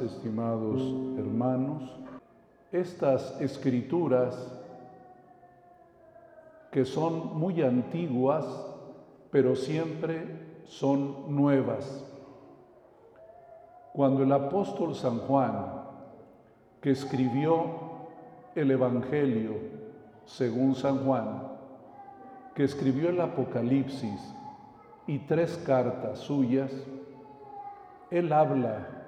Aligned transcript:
estimados 0.00 0.80
hermanos, 1.18 1.82
estas 2.72 3.40
escrituras 3.40 4.34
que 6.70 6.84
son 6.86 7.38
muy 7.38 7.62
antiguas, 7.62 8.46
pero 9.30 9.54
siempre 9.54 10.24
son 10.64 11.34
nuevas. 11.36 12.04
Cuando 13.92 14.22
el 14.22 14.32
apóstol 14.32 14.94
San 14.94 15.18
Juan, 15.18 15.82
que 16.80 16.90
escribió 16.90 17.66
el 18.54 18.70
Evangelio 18.70 19.56
según 20.24 20.74
San 20.74 21.04
Juan, 21.04 21.42
que 22.54 22.64
escribió 22.64 23.10
el 23.10 23.20
Apocalipsis 23.20 24.34
y 25.06 25.18
tres 25.18 25.62
cartas 25.66 26.20
suyas, 26.20 26.72
él 28.10 28.32
habla 28.32 29.01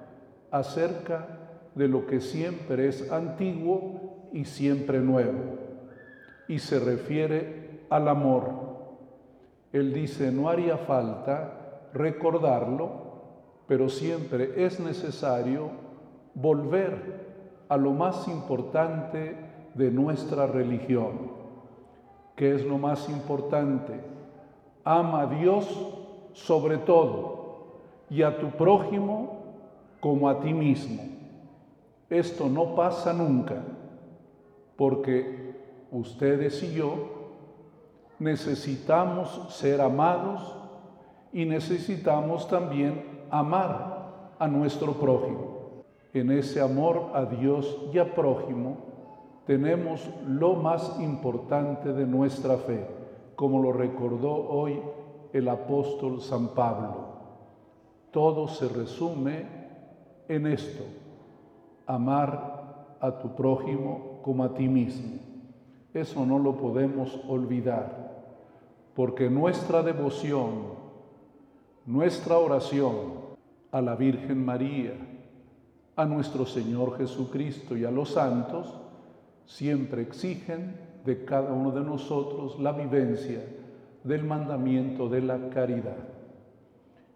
acerca 0.55 1.27
de 1.75 1.89
lo 1.89 2.07
que 2.07 2.21
siempre 2.21 2.87
es 2.87 3.11
antiguo 3.11 4.29
y 4.31 4.45
siempre 4.45 4.99
nuevo, 4.99 5.57
y 6.47 6.59
se 6.59 6.79
refiere 6.79 7.81
al 7.89 8.07
amor. 8.07 8.51
Él 9.73 9.93
dice, 9.93 10.31
no 10.31 10.47
haría 10.47 10.77
falta 10.77 11.89
recordarlo, 11.93 13.03
pero 13.67 13.89
siempre 13.89 14.65
es 14.65 14.79
necesario 14.79 15.71
volver 16.33 17.25
a 17.67 17.75
lo 17.75 17.91
más 17.91 18.25
importante 18.29 19.35
de 19.73 19.91
nuestra 19.91 20.47
religión. 20.47 21.31
¿Qué 22.37 22.55
es 22.55 22.65
lo 22.65 22.77
más 22.77 23.09
importante? 23.09 23.99
Ama 24.85 25.23
a 25.23 25.27
Dios 25.27 25.67
sobre 26.31 26.77
todo 26.77 27.81
y 28.09 28.21
a 28.21 28.39
tu 28.39 28.51
prójimo 28.51 29.44
como 30.05 30.29
a 30.29 30.39
ti 30.39 30.53
mismo. 30.53 31.01
Esto 32.11 32.47
no 32.47 32.75
pasa 32.75 33.11
nunca, 33.11 33.63
porque 34.75 35.55
ustedes 35.89 36.61
y 36.61 36.75
yo 36.75 36.93
necesitamos 38.19 39.47
ser 39.49 39.81
amados 39.81 40.55
y 41.33 41.45
necesitamos 41.45 42.47
también 42.47 43.25
amar 43.31 44.35
a 44.37 44.47
nuestro 44.47 44.93
prójimo. 44.93 45.85
En 46.13 46.29
ese 46.29 46.61
amor 46.61 47.09
a 47.15 47.25
Dios 47.25 47.75
y 47.91 47.97
a 47.97 48.13
prójimo 48.13 48.77
tenemos 49.47 50.07
lo 50.27 50.53
más 50.53 50.99
importante 50.99 51.93
de 51.93 52.05
nuestra 52.05 52.57
fe, 52.57 52.85
como 53.35 53.59
lo 53.59 53.73
recordó 53.73 54.35
hoy 54.35 54.79
el 55.33 55.49
apóstol 55.49 56.21
San 56.21 56.49
Pablo. 56.49 57.05
Todo 58.11 58.47
se 58.47 58.67
resume 58.67 59.64
en 60.27 60.47
esto, 60.47 60.83
amar 61.85 62.97
a 62.99 63.19
tu 63.19 63.35
prójimo 63.35 64.19
como 64.23 64.43
a 64.43 64.53
ti 64.53 64.67
mismo. 64.67 65.19
Eso 65.93 66.25
no 66.25 66.39
lo 66.39 66.57
podemos 66.57 67.19
olvidar, 67.27 68.25
porque 68.95 69.29
nuestra 69.29 69.83
devoción, 69.83 70.73
nuestra 71.85 72.37
oración, 72.37 73.25
a 73.75 73.81
la 73.81 73.95
Virgen 73.97 74.45
María, 74.45 74.93
a 75.97 76.05
nuestro 76.05 76.45
Señor 76.45 76.97
Jesucristo 76.97 77.75
y 77.75 77.83
a 77.83 77.91
los 77.91 78.11
santos, 78.11 78.73
siempre 79.45 80.01
exigen 80.01 80.77
de 81.03 81.25
cada 81.25 81.51
uno 81.51 81.71
de 81.71 81.81
nosotros 81.81 82.57
la 82.57 82.71
vivencia 82.71 83.45
del 84.01 84.23
mandamiento 84.23 85.09
de 85.09 85.21
la 85.21 85.49
caridad. 85.49 85.97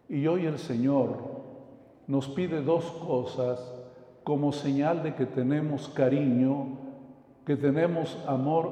Y 0.09 0.28
hoy 0.28 0.48
el 0.48 0.59
Señor 0.59 1.38
nos 2.09 2.28
pide 2.28 2.64
dos 2.64 2.86
cosas 3.08 3.72
como 4.24 4.52
señal 4.52 5.03
de 5.03 5.14
que 5.14 5.28
tenemos 5.28 5.88
cariño, 5.90 6.80
que 7.46 7.56
tenemos 7.56 8.18
amor 8.28 8.72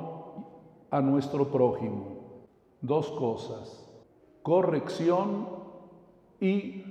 a 0.89 1.01
nuestro 1.01 1.51
prójimo. 1.51 2.47
Dos 2.81 3.11
cosas, 3.11 3.87
corrección 4.41 5.49
y 6.41 6.83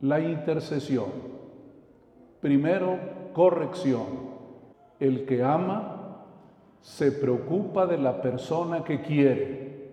la 0.00 0.18
intercesión. 0.20 1.10
Primero, 2.40 2.98
corrección. 3.34 4.06
El 4.98 5.26
que 5.26 5.42
ama 5.42 6.24
se 6.80 7.12
preocupa 7.12 7.86
de 7.86 7.98
la 7.98 8.22
persona 8.22 8.82
que 8.82 9.02
quiere. 9.02 9.90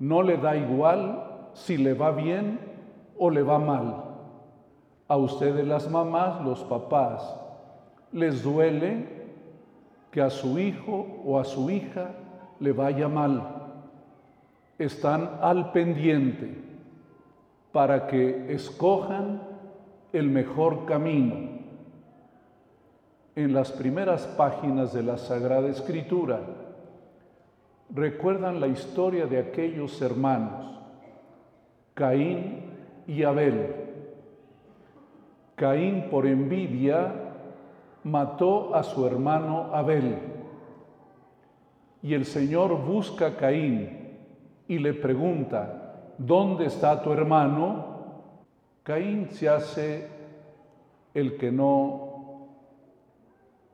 No 0.00 0.24
le 0.24 0.36
da 0.38 0.56
igual 0.56 1.50
si 1.54 1.76
le 1.76 1.94
va 1.94 2.10
bien 2.10 2.58
o 3.16 3.30
le 3.30 3.44
va 3.44 3.60
mal. 3.60 4.11
A 5.08 5.16
ustedes 5.16 5.66
las 5.66 5.90
mamás, 5.90 6.44
los 6.44 6.60
papás, 6.64 7.34
les 8.12 8.42
duele 8.42 9.06
que 10.10 10.20
a 10.20 10.30
su 10.30 10.58
hijo 10.58 11.22
o 11.24 11.38
a 11.38 11.44
su 11.44 11.70
hija 11.70 12.10
le 12.60 12.72
vaya 12.72 13.08
mal. 13.08 13.42
Están 14.78 15.38
al 15.40 15.72
pendiente 15.72 16.54
para 17.72 18.06
que 18.06 18.52
escojan 18.52 19.42
el 20.12 20.28
mejor 20.28 20.84
camino. 20.84 21.62
En 23.34 23.54
las 23.54 23.72
primeras 23.72 24.26
páginas 24.26 24.92
de 24.92 25.02
la 25.02 25.16
Sagrada 25.16 25.68
Escritura 25.68 26.40
recuerdan 27.94 28.60
la 28.60 28.66
historia 28.66 29.26
de 29.26 29.38
aquellos 29.38 30.00
hermanos, 30.02 30.78
Caín 31.94 32.64
y 33.06 33.22
Abel. 33.22 33.81
Caín 35.56 36.08
por 36.10 36.26
envidia 36.26 37.12
mató 38.04 38.74
a 38.74 38.82
su 38.82 39.06
hermano 39.06 39.70
Abel. 39.72 40.18
Y 42.02 42.14
el 42.14 42.24
Señor 42.24 42.84
busca 42.84 43.28
a 43.28 43.36
Caín 43.36 44.16
y 44.66 44.78
le 44.78 44.94
pregunta, 44.94 46.14
¿dónde 46.18 46.66
está 46.66 47.02
tu 47.02 47.12
hermano? 47.12 47.92
Caín 48.82 49.28
se 49.30 49.48
hace 49.48 50.08
el 51.14 51.36
que 51.36 51.52
no, 51.52 52.48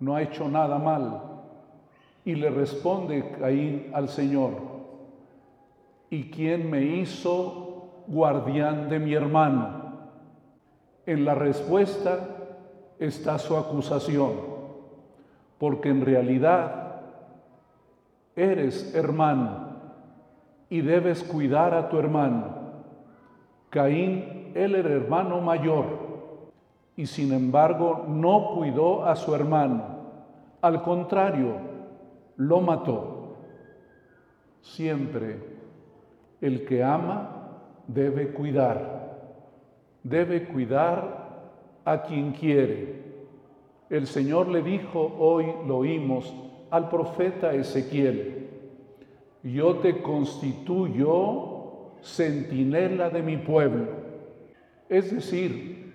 no 0.01 0.17
ha 0.17 0.23
hecho 0.23 0.49
nada 0.49 0.79
mal. 0.79 1.23
Y 2.25 2.35
le 2.35 2.51
responde 2.51 3.31
Caín 3.41 3.91
al 3.95 4.09
Señor, 4.09 4.53
¿y 6.11 6.25
quién 6.25 6.71
me 6.71 6.83
hizo 6.83 8.03
guardián 8.07 8.91
de 8.91 8.99
mi 8.99 9.15
hermano? 9.15 9.78
En 11.09 11.25
la 11.25 11.35
respuesta 11.35 12.19
está 12.99 13.39
su 13.39 13.57
acusación, 13.57 14.33
porque 15.57 15.89
en 15.89 16.05
realidad 16.05 16.97
eres 18.37 18.95
hermano 18.95 19.69
y 20.69 20.83
debes 20.83 21.25
cuidar 21.25 21.73
a 21.73 21.89
tu 21.89 21.99
hermano. 21.99 22.45
Caín, 23.71 24.53
él 24.55 24.75
era 24.75 24.91
hermano 24.91 25.41
mayor 25.41 25.87
y 26.95 27.07
sin 27.07 27.33
embargo 27.33 28.05
no 28.07 28.51
cuidó 28.55 29.07
a 29.07 29.17
su 29.17 29.35
hermano. 29.35 29.85
Al 30.61 30.83
contrario, 30.83 31.55
lo 32.37 32.61
mató. 32.61 33.35
Siempre 34.61 35.39
el 36.43 36.67
que 36.67 36.85
ama 36.85 37.31
debe 37.87 38.29
cuidar, 38.35 38.98
debe 40.09 40.45
cuidar 40.45 41.29
a 41.85 42.03
quien 42.03 42.33
quiere. 42.33 43.09
El 43.91 44.07
Señor 44.07 44.49
le 44.49 44.63
dijo, 44.63 45.17
hoy 45.19 45.47
lo 45.67 45.79
oímos, 45.79 46.33
al 46.71 46.89
profeta 46.91 47.55
Ezequiel, 47.55 48.49
yo 49.43 49.77
te 49.77 50.03
constituyo 50.03 51.57
centinela 52.03 53.09
de 53.09 53.23
mi 53.23 53.37
pueblo. 53.37 53.87
Es 54.89 55.15
decir, 55.15 55.93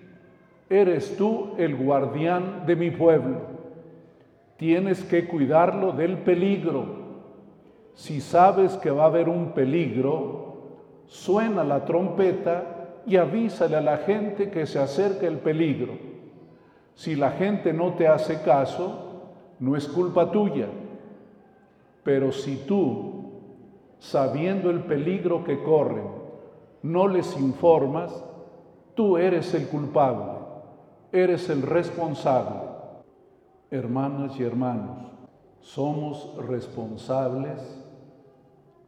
eres 0.68 1.16
tú 1.16 1.54
el 1.58 1.76
guardián 1.76 2.64
de 2.66 2.76
mi 2.76 2.90
pueblo. 2.90 3.54
Tienes 4.56 5.02
que 5.04 5.26
cuidarlo 5.26 5.92
del 5.92 6.18
peligro. 6.18 7.04
Si 7.94 8.20
sabes 8.20 8.76
que 8.78 8.90
va 8.90 9.04
a 9.04 9.06
haber 9.06 9.28
un 9.28 9.52
peligro, 9.52 10.44
suena 11.06 11.62
la 11.62 11.84
trompeta 11.84 12.83
y 13.06 13.16
avísale 13.16 13.76
a 13.76 13.80
la 13.80 13.98
gente 13.98 14.50
que 14.50 14.66
se 14.66 14.78
acerca 14.78 15.26
el 15.26 15.38
peligro. 15.38 15.92
Si 16.94 17.16
la 17.16 17.32
gente 17.32 17.72
no 17.72 17.94
te 17.94 18.08
hace 18.08 18.42
caso, 18.42 19.34
no 19.58 19.76
es 19.76 19.86
culpa 19.88 20.30
tuya. 20.30 20.68
Pero 22.02 22.32
si 22.32 22.56
tú 22.66 23.14
sabiendo 23.98 24.70
el 24.70 24.80
peligro 24.84 25.44
que 25.44 25.62
corren, 25.62 26.08
no 26.82 27.08
les 27.08 27.36
informas, 27.38 28.24
tú 28.94 29.16
eres 29.16 29.54
el 29.54 29.68
culpable, 29.68 30.32
eres 31.12 31.48
el 31.48 31.62
responsable. 31.62 32.60
Hermanas 33.70 34.38
y 34.38 34.44
hermanos, 34.44 35.10
somos 35.60 36.36
responsables, 36.46 37.82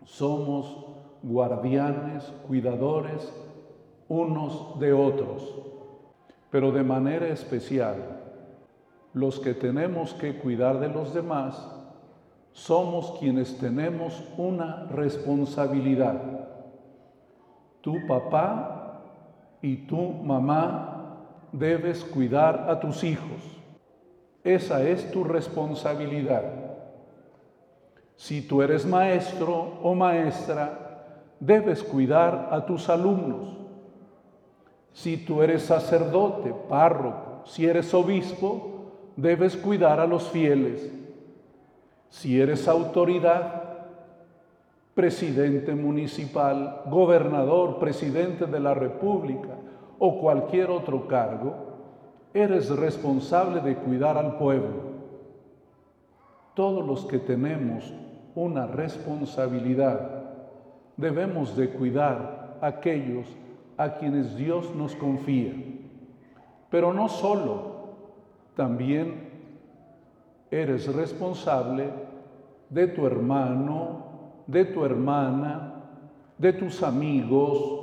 somos 0.04 0.86
guardianes, 1.22 2.24
cuidadores 2.46 3.32
unos 4.08 4.78
de 4.78 4.92
otros. 4.92 5.62
pero 6.48 6.72
de 6.72 6.82
manera 6.82 7.26
especial, 7.26 7.96
los 9.12 9.40
que 9.40 9.52
tenemos 9.52 10.14
que 10.14 10.38
cuidar 10.38 10.78
de 10.78 10.88
los 10.88 11.12
demás 11.12 11.68
somos 12.52 13.18
quienes 13.18 13.58
tenemos 13.58 14.22
una 14.38 14.86
responsabilidad. 14.90 16.48
Tu 17.82 17.94
papá 18.06 19.02
y 19.60 19.76
tu 19.86 20.00
mamá 20.00 21.18
debes 21.52 22.02
cuidar 22.04 22.70
a 22.70 22.80
tus 22.80 23.04
hijos. 23.04 23.60
Esa 24.42 24.82
es 24.82 25.10
tu 25.10 25.24
responsabilidad. 25.24 26.44
Si 28.16 28.40
tú 28.40 28.62
eres 28.62 28.86
maestro 28.86 29.78
o 29.82 29.94
maestra, 29.94 31.16
debes 31.38 31.82
cuidar 31.82 32.48
a 32.50 32.64
tus 32.64 32.88
alumnos. 32.88 33.65
Si 34.96 35.18
tú 35.18 35.42
eres 35.42 35.64
sacerdote, 35.64 36.54
párroco, 36.70 37.42
si 37.44 37.66
eres 37.66 37.92
obispo, 37.92 38.86
debes 39.14 39.54
cuidar 39.54 40.00
a 40.00 40.06
los 40.06 40.30
fieles. 40.30 40.90
Si 42.08 42.40
eres 42.40 42.66
autoridad, 42.66 43.76
presidente 44.94 45.74
municipal, 45.74 46.80
gobernador, 46.86 47.78
presidente 47.78 48.46
de 48.46 48.58
la 48.58 48.72
República 48.72 49.50
o 49.98 50.18
cualquier 50.18 50.70
otro 50.70 51.06
cargo, 51.06 51.54
eres 52.32 52.70
responsable 52.70 53.60
de 53.60 53.76
cuidar 53.76 54.16
al 54.16 54.38
pueblo. 54.38 54.96
Todos 56.54 56.86
los 56.86 57.04
que 57.04 57.18
tenemos 57.18 57.92
una 58.34 58.66
responsabilidad 58.66 60.22
debemos 60.96 61.54
de 61.54 61.68
cuidar 61.68 62.56
a 62.62 62.68
aquellos 62.68 63.26
a 63.76 63.94
quienes 63.94 64.36
Dios 64.36 64.74
nos 64.74 64.94
confía. 64.94 65.52
Pero 66.70 66.92
no 66.92 67.08
solo, 67.08 67.76
también 68.54 69.30
eres 70.50 70.92
responsable 70.94 71.90
de 72.70 72.88
tu 72.88 73.06
hermano, 73.06 74.04
de 74.46 74.64
tu 74.64 74.84
hermana, 74.84 75.74
de 76.38 76.52
tus 76.52 76.82
amigos, 76.82 77.80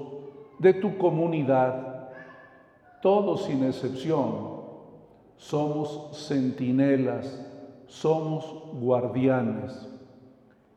de 0.59 0.73
tu 0.73 0.97
comunidad. 0.97 2.09
Todos 3.01 3.45
sin 3.45 3.63
excepción 3.63 4.53
somos 5.37 6.27
centinelas, 6.27 7.45
somos 7.87 8.63
guardianes. 8.73 9.89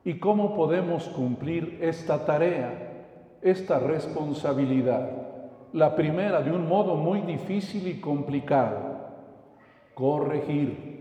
¿Y 0.05 0.19
cómo 0.19 0.55
podemos 0.55 1.05
cumplir 1.09 1.79
esta 1.81 2.25
tarea? 2.25 2.86
Esta 3.43 3.79
responsabilidad. 3.79 5.11
La 5.73 5.95
primera, 5.95 6.41
de 6.41 6.53
un 6.53 6.69
modo 6.69 6.97
muy 6.97 7.21
difícil 7.21 7.87
y 7.87 8.01
complicado, 8.01 8.79
corregir. 9.95 10.97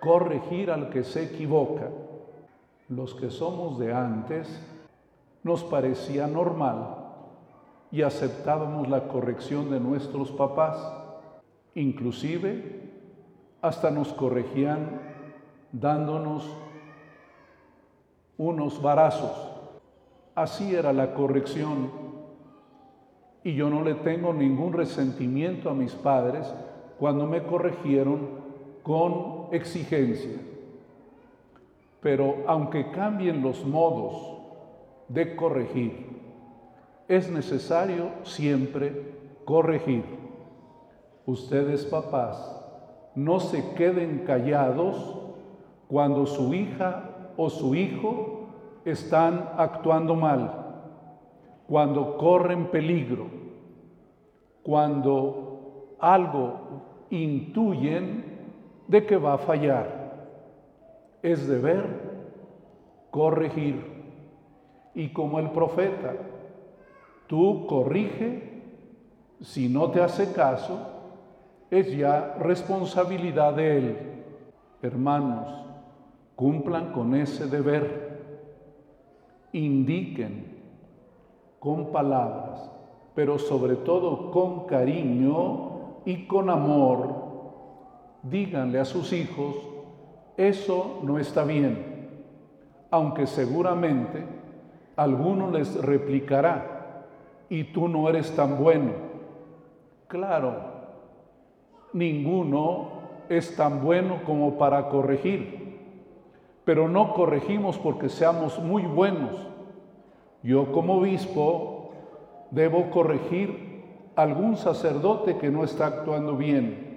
Corregir 0.00 0.70
al 0.70 0.90
que 0.90 1.04
se 1.04 1.24
equivoca. 1.24 1.88
Los 2.88 3.14
que 3.14 3.30
somos 3.30 3.78
de 3.78 3.92
antes 3.92 4.48
nos 5.42 5.62
parecía 5.64 6.26
normal 6.26 6.96
y 7.90 8.02
aceptábamos 8.02 8.88
la 8.88 9.08
corrección 9.08 9.70
de 9.70 9.80
nuestros 9.80 10.30
papás. 10.32 10.76
Inclusive 11.74 12.82
hasta 13.62 13.90
nos 13.90 14.12
corregían 14.12 15.00
dándonos 15.72 16.48
unos 18.36 18.82
barazos 18.82 19.43
Así 20.34 20.74
era 20.74 20.92
la 20.92 21.14
corrección. 21.14 21.90
Y 23.44 23.54
yo 23.54 23.70
no 23.70 23.82
le 23.82 23.94
tengo 23.94 24.32
ningún 24.32 24.72
resentimiento 24.72 25.70
a 25.70 25.74
mis 25.74 25.92
padres 25.92 26.52
cuando 26.98 27.26
me 27.26 27.42
corrigieron 27.42 28.28
con 28.82 29.48
exigencia. 29.52 30.38
Pero 32.00 32.44
aunque 32.46 32.90
cambien 32.90 33.42
los 33.42 33.64
modos 33.64 34.38
de 35.08 35.36
corregir, 35.36 36.14
es 37.06 37.30
necesario 37.30 38.10
siempre 38.22 39.14
corregir. 39.44 40.04
Ustedes 41.26 41.84
papás, 41.84 42.60
no 43.14 43.40
se 43.40 43.74
queden 43.74 44.24
callados 44.26 45.18
cuando 45.88 46.26
su 46.26 46.52
hija 46.54 47.30
o 47.36 47.50
su 47.50 47.74
hijo 47.74 48.43
están 48.84 49.50
actuando 49.56 50.14
mal, 50.14 50.64
cuando 51.66 52.16
corren 52.16 52.66
peligro, 52.66 53.26
cuando 54.62 55.96
algo 55.98 57.06
intuyen 57.10 58.24
de 58.88 59.06
que 59.06 59.16
va 59.16 59.34
a 59.34 59.38
fallar. 59.38 60.04
Es 61.22 61.48
deber 61.48 61.86
corregir. 63.10 63.94
Y 64.94 65.08
como 65.08 65.38
el 65.38 65.50
profeta, 65.50 66.14
tú 67.26 67.66
corrige, 67.66 68.62
si 69.40 69.68
no 69.68 69.90
te 69.90 70.00
hace 70.00 70.32
caso, 70.32 70.94
es 71.70 71.96
ya 71.96 72.36
responsabilidad 72.38 73.54
de 73.54 73.78
él. 73.78 73.96
Hermanos, 74.82 75.64
cumplan 76.36 76.92
con 76.92 77.14
ese 77.14 77.46
deber 77.46 78.03
indiquen 79.54 80.44
con 81.60 81.92
palabras, 81.92 82.70
pero 83.14 83.38
sobre 83.38 83.76
todo 83.76 84.30
con 84.30 84.66
cariño 84.66 86.02
y 86.04 86.26
con 86.26 86.50
amor, 86.50 87.14
díganle 88.22 88.80
a 88.80 88.84
sus 88.84 89.12
hijos, 89.12 89.54
eso 90.36 90.98
no 91.04 91.18
está 91.18 91.44
bien, 91.44 92.24
aunque 92.90 93.26
seguramente 93.26 94.24
alguno 94.96 95.50
les 95.50 95.80
replicará, 95.80 97.06
y 97.48 97.64
tú 97.64 97.88
no 97.88 98.08
eres 98.08 98.34
tan 98.34 98.58
bueno. 98.58 98.92
Claro, 100.08 100.54
ninguno 101.92 102.88
es 103.28 103.54
tan 103.54 103.84
bueno 103.84 104.22
como 104.26 104.58
para 104.58 104.88
corregir 104.88 105.63
pero 106.64 106.88
no 106.88 107.12
corregimos 107.12 107.78
porque 107.78 108.08
seamos 108.08 108.58
muy 108.58 108.82
buenos. 108.82 109.36
Yo 110.42 110.72
como 110.72 110.98
obispo 110.98 111.92
debo 112.50 112.90
corregir 112.90 113.82
a 114.16 114.22
algún 114.22 114.56
sacerdote 114.56 115.36
que 115.36 115.50
no 115.50 115.64
está 115.64 115.86
actuando 115.86 116.36
bien. 116.36 116.94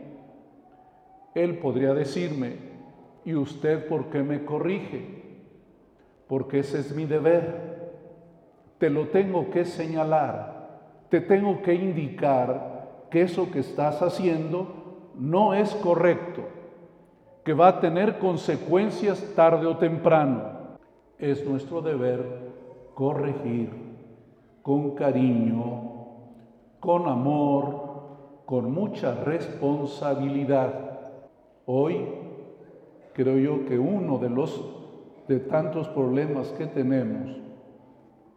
Él 1.35 1.57
podría 1.57 1.93
decirme, 1.93 2.57
¿y 3.25 3.35
usted 3.35 3.87
por 3.87 4.09
qué 4.09 4.23
me 4.23 4.45
corrige? 4.45 5.23
Porque 6.27 6.59
ese 6.59 6.79
es 6.79 6.95
mi 6.95 7.05
deber. 7.05 7.67
Te 8.77 8.89
lo 8.89 9.07
tengo 9.07 9.49
que 9.49 9.65
señalar, 9.65 10.79
te 11.09 11.19
tengo 11.19 11.61
que 11.61 11.73
indicar 11.73 13.07
que 13.09 13.23
eso 13.23 13.51
que 13.51 13.59
estás 13.59 14.01
haciendo 14.01 15.11
no 15.15 15.53
es 15.53 15.73
correcto 15.75 16.56
que 17.47 17.53
va 17.53 17.69
a 17.69 17.79
tener 17.79 18.19
consecuencias 18.19 19.23
tarde 19.33 19.65
o 19.65 19.77
temprano. 19.77 20.41
Es 21.17 21.47
nuestro 21.47 21.81
deber 21.81 22.19
corregir 22.93 23.69
con 24.61 24.95
cariño, 24.95 25.93
con 26.81 27.07
amor, 27.07 28.43
con 28.45 28.73
mucha 28.73 29.23
responsabilidad. 29.23 30.99
Hoy 31.65 32.09
creo 33.13 33.37
yo 33.37 33.65
que 33.65 33.79
uno 33.79 34.17
de 34.17 34.29
los 34.29 34.61
de 35.29 35.39
tantos 35.39 35.87
problemas 35.87 36.49
que 36.49 36.65
tenemos 36.65 37.37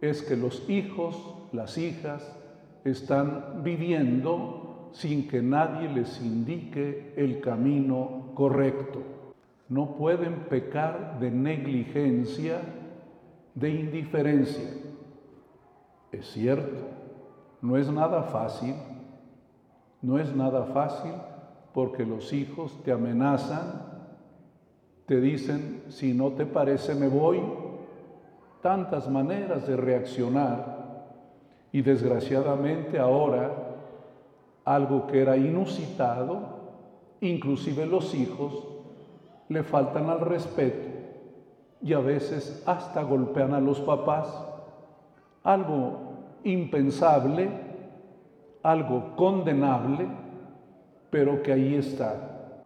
es 0.01 0.23
que 0.23 0.37
los 0.37 0.71
hijos, 0.71 1.35
las 1.51 1.79
hijas 1.79 2.33
están 2.85 3.65
viviendo 3.65 4.91
sin 4.93 5.27
que 5.27 5.43
nadie 5.43 5.89
les 5.89 6.23
indique 6.23 7.13
el 7.17 7.41
camino 7.41 8.20
correcto. 8.35 9.03
No 9.69 9.97
pueden 9.97 10.47
pecar 10.49 11.19
de 11.21 11.31
negligencia, 11.31 12.61
de 13.55 13.71
indiferencia. 13.71 14.69
Es 16.13 16.27
cierto, 16.33 16.77
no 17.63 17.77
es 17.77 17.91
nada 17.91 18.25
fácil, 18.25 18.75
no 20.03 20.19
es 20.19 20.35
nada 20.35 20.65
fácil 20.65 21.13
porque 21.73 22.05
los 22.05 22.33
hijos 22.33 22.83
te 22.85 22.93
amenazan, 22.93 23.91
te 25.07 25.21
dicen, 25.21 25.85
si 25.89 26.15
no 26.15 26.31
te 26.33 26.47
parece 26.47 26.95
me 26.95 27.09
voy, 27.09 27.41
tantas 28.63 29.09
maneras 29.09 29.67
de 29.67 29.77
reaccionar 29.77 30.81
y 31.73 31.83
desgraciadamente 31.83 32.99
ahora 32.99 33.77
algo 34.65 35.07
que 35.07 35.23
era 35.23 35.37
inusitado, 35.37 36.60
inclusive 37.21 37.87
los 37.87 38.15
hijos 38.15 38.67
le 39.49 39.63
faltan 39.63 40.09
al 40.11 40.21
respeto 40.21 40.89
y 41.83 41.93
a 41.93 42.01
veces 42.01 42.63
hasta 42.67 43.03
golpean 43.03 43.55
a 43.55 43.61
los 43.61 43.81
papás. 43.81 44.47
Algo 45.43 46.13
impensable 46.45 47.71
algo 48.63 49.17
condenable, 49.17 50.07
pero 51.11 51.43
que 51.43 51.53
ahí 51.53 51.75
está. 51.75 52.57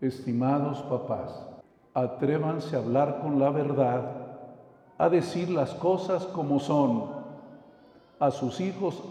Estimados 0.00 0.82
papás, 0.82 1.46
atrévanse 1.94 2.76
a 2.76 2.80
hablar 2.80 3.20
con 3.22 3.38
la 3.38 3.50
verdad, 3.50 4.02
a 4.98 5.08
decir 5.08 5.48
las 5.48 5.72
cosas 5.74 6.24
como 6.26 6.60
son. 6.60 7.24
A 8.18 8.30
sus 8.30 8.60
hijos, 8.60 9.02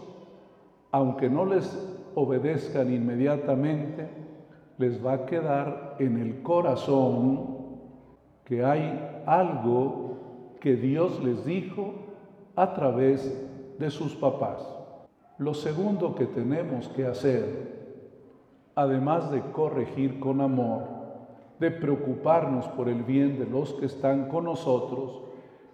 aunque 0.90 1.28
no 1.28 1.44
les 1.44 1.76
obedezcan 2.14 2.92
inmediatamente, 2.92 4.08
les 4.78 5.04
va 5.04 5.12
a 5.12 5.26
quedar 5.26 5.96
en 5.98 6.20
el 6.20 6.42
corazón 6.42 7.54
que 8.44 8.64
hay 8.64 9.22
algo 9.26 10.16
que 10.60 10.76
Dios 10.76 11.22
les 11.22 11.44
dijo 11.44 11.92
a 12.56 12.74
través 12.74 13.40
de 13.78 13.90
sus 13.90 14.14
papás. 14.14 14.66
Lo 15.38 15.54
segundo 15.54 16.14
que 16.14 16.26
tenemos 16.26 16.88
que 16.88 17.06
hacer, 17.06 17.74
además 18.74 19.30
de 19.30 19.40
corregir 19.52 20.20
con 20.20 20.40
amor, 20.40 20.82
de 21.58 21.70
preocuparnos 21.70 22.66
por 22.68 22.88
el 22.88 23.02
bien 23.02 23.38
de 23.38 23.46
los 23.46 23.74
que 23.74 23.86
están 23.86 24.28
con 24.28 24.44
nosotros, 24.44 25.22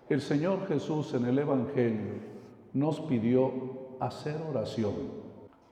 el 0.09 0.21
Señor 0.21 0.67
Jesús 0.67 1.15
en 1.15 1.27
el 1.27 1.39
Evangelio 1.39 2.15
nos 2.73 3.01
pidió 3.01 3.53
hacer 4.01 4.37
oración, 4.49 4.95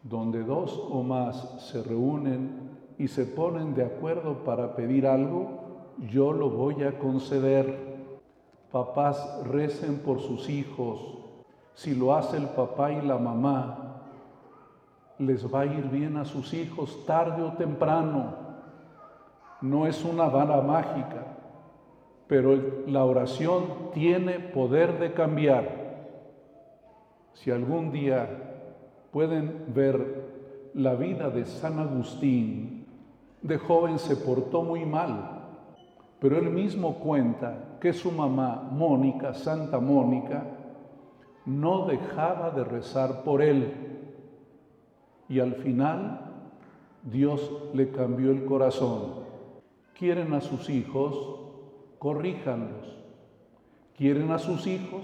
donde 0.02 0.42
dos 0.42 0.80
o 0.90 1.02
más 1.02 1.70
se 1.70 1.82
reúnen 1.82 2.67
y 2.98 3.06
se 3.06 3.24
ponen 3.24 3.74
de 3.74 3.84
acuerdo 3.84 4.44
para 4.44 4.74
pedir 4.74 5.06
algo, 5.06 5.94
yo 6.10 6.32
lo 6.32 6.50
voy 6.50 6.82
a 6.82 6.98
conceder. 6.98 7.96
Papás 8.72 9.40
recen 9.44 10.00
por 10.00 10.20
sus 10.20 10.50
hijos. 10.50 11.00
Si 11.74 11.94
lo 11.94 12.14
hace 12.14 12.36
el 12.36 12.48
papá 12.48 12.90
y 12.90 13.00
la 13.00 13.16
mamá, 13.16 14.02
les 15.18 15.52
va 15.52 15.60
a 15.60 15.66
ir 15.66 15.88
bien 15.88 16.16
a 16.16 16.24
sus 16.24 16.52
hijos 16.52 17.06
tarde 17.06 17.42
o 17.42 17.52
temprano. 17.52 18.34
No 19.60 19.86
es 19.86 20.04
una 20.04 20.28
vara 20.28 20.60
mágica, 20.60 21.36
pero 22.26 22.56
la 22.86 23.04
oración 23.04 23.90
tiene 23.94 24.40
poder 24.40 24.98
de 24.98 25.12
cambiar. 25.12 25.88
Si 27.32 27.52
algún 27.52 27.92
día 27.92 28.28
pueden 29.12 29.66
ver 29.68 30.70
la 30.74 30.94
vida 30.94 31.30
de 31.30 31.46
San 31.46 31.78
Agustín, 31.78 32.77
de 33.42 33.58
joven 33.58 33.98
se 33.98 34.16
portó 34.16 34.62
muy 34.62 34.84
mal, 34.84 35.38
pero 36.20 36.38
él 36.38 36.50
mismo 36.50 36.98
cuenta 36.98 37.76
que 37.80 37.92
su 37.92 38.10
mamá, 38.10 38.68
Mónica, 38.72 39.34
Santa 39.34 39.78
Mónica, 39.78 40.44
no 41.46 41.86
dejaba 41.86 42.50
de 42.50 42.64
rezar 42.64 43.22
por 43.22 43.40
él. 43.40 43.72
Y 45.28 45.40
al 45.40 45.54
final 45.54 46.20
Dios 47.02 47.50
le 47.72 47.90
cambió 47.90 48.30
el 48.30 48.44
corazón. 48.44 49.26
Quieren 49.94 50.34
a 50.34 50.40
sus 50.40 50.68
hijos, 50.68 51.40
corríjanlos. 51.98 52.96
Quieren 53.96 54.30
a 54.30 54.38
sus 54.38 54.66
hijos, 54.66 55.02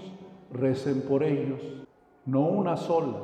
recen 0.51 1.01
por 1.01 1.23
ellos. 1.23 1.61
No 2.25 2.41
una 2.41 2.77
sola, 2.77 3.17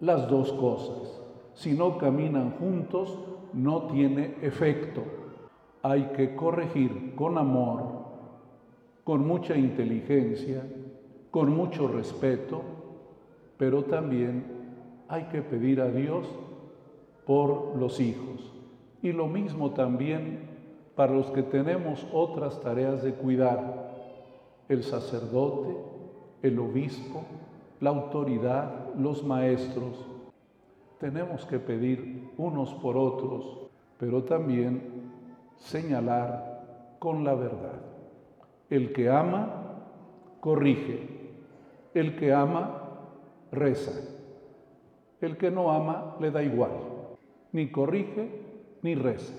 las 0.00 0.28
dos 0.28 0.52
cosas. 0.52 1.20
Si 1.54 1.72
no 1.72 1.98
caminan 1.98 2.52
juntos, 2.58 3.18
no 3.54 3.88
tiene 3.88 4.36
efecto 4.42 5.02
hay 5.84 6.04
que 6.16 6.34
corregir 6.34 7.14
con 7.14 7.36
amor, 7.36 7.82
con 9.04 9.26
mucha 9.26 9.54
inteligencia, 9.54 10.66
con 11.30 11.54
mucho 11.54 11.88
respeto, 11.88 12.62
pero 13.58 13.84
también 13.84 14.46
hay 15.08 15.24
que 15.24 15.42
pedir 15.42 15.82
a 15.82 15.90
Dios 15.90 16.26
por 17.26 17.76
los 17.76 18.00
hijos. 18.00 18.50
Y 19.02 19.12
lo 19.12 19.26
mismo 19.26 19.72
también 19.72 20.48
para 20.94 21.12
los 21.12 21.26
que 21.32 21.42
tenemos 21.42 22.06
otras 22.14 22.62
tareas 22.62 23.02
de 23.02 23.12
cuidar, 23.12 23.92
el 24.70 24.84
sacerdote, 24.84 25.76
el 26.40 26.58
obispo, 26.60 27.24
la 27.80 27.90
autoridad, 27.90 28.94
los 28.96 29.22
maestros. 29.22 30.13
Tenemos 30.98 31.44
que 31.46 31.58
pedir 31.58 32.30
unos 32.36 32.72
por 32.74 32.96
otros, 32.96 33.68
pero 33.98 34.24
también 34.24 35.10
señalar 35.56 36.96
con 36.98 37.24
la 37.24 37.34
verdad. 37.34 37.80
El 38.70 38.92
que 38.92 39.10
ama, 39.10 39.80
corrige. 40.40 41.08
El 41.94 42.16
que 42.16 42.32
ama, 42.32 42.82
reza. 43.52 43.92
El 45.20 45.36
que 45.36 45.50
no 45.50 45.70
ama, 45.70 46.16
le 46.20 46.30
da 46.30 46.42
igual. 46.42 46.72
Ni 47.52 47.70
corrige, 47.70 48.30
ni 48.82 48.94
reza. 48.94 49.34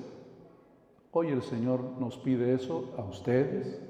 Hoy 1.12 1.30
el 1.30 1.42
Señor 1.42 1.82
nos 2.00 2.18
pide 2.18 2.54
eso 2.54 2.94
a 2.98 3.04
ustedes 3.04 3.82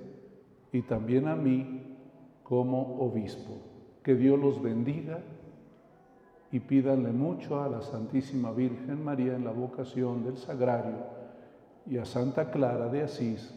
y 0.72 0.82
también 0.84 1.28
a 1.28 1.36
mí 1.36 1.98
como 2.44 3.00
obispo. 3.00 3.58
Que 4.04 4.16
Dios 4.16 4.40
los 4.40 4.62
bendiga 4.62 5.24
y 6.52 6.60
pídanle 6.60 7.12
mucho 7.12 7.62
a 7.62 7.70
la 7.70 7.82
Santísima 7.82 8.52
Virgen 8.52 9.04
María 9.04 9.36
en 9.36 9.44
la 9.44 9.52
vocación 9.52 10.24
del 10.24 10.38
Sagrario 10.38 10.98
y 11.86 11.98
a 11.98 12.06
Santa 12.06 12.52
Clara 12.52 12.88
de 12.88 13.04
Asís 13.04 13.54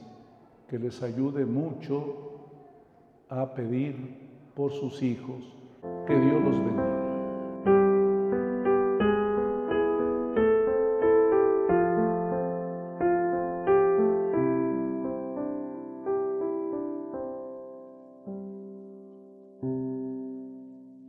que 0.69 0.79
les 0.79 1.03
ayude 1.03 1.47
mucho 1.47 2.29
a 3.29 3.55
pedir 3.55 4.29
por 4.55 4.73
sus 4.73 5.03
hijos. 5.03 5.55
Que 6.07 6.19
Dios 6.19 6.43
los 6.43 6.59
bendiga. 6.59 7.08